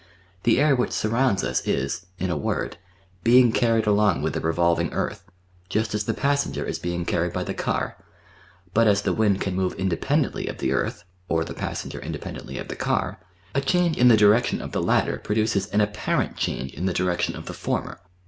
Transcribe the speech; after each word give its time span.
The 0.45 0.59
air 0.59 0.75
which 0.75 0.93
surrounds 0.93 1.43
us 1.43 1.61
is, 1.67 2.07
in 2.17 2.31
a 2.31 2.35
word, 2.35 2.77
being 3.23 3.51
carried 3.51 3.85
along 3.85 4.23
with 4.23 4.33
the 4.33 4.39
revolving 4.41 4.91
earth, 4.93 5.29
just 5.69 5.93
as 5.93 6.05
the 6.05 6.15
passenger 6.15 6.65
is 6.65 6.79
being 6.79 7.05
carried 7.05 7.33
by 7.33 7.43
the 7.43 7.53
car, 7.53 8.03
but 8.73 8.87
as 8.87 9.03
the 9.03 9.13
wind 9.13 9.41
can 9.41 9.53
move 9.53 9.73
independently 9.75 10.47
of 10.47 10.57
the 10.57 10.71
earth 10.73 11.03
(or 11.29 11.45
the 11.45 11.53
passenger 11.53 11.99
independently 11.99 12.57
of 12.57 12.67
the 12.67 12.75
car), 12.75 13.19
a 13.53 13.61
change 13.61 13.95
in 13.95 14.07
the 14.07 14.17
direction 14.17 14.59
of 14.59 14.71
the 14.71 14.81
latter 14.81 15.19
produces 15.19 15.67
an 15.67 15.81
apparent 15.81 16.35
change 16.35 16.73
in 16.73 16.87
the 16.87 16.93
direction 16.95 17.35
of 17.35 17.45
the 17.45 17.53
former. 17.53 18.01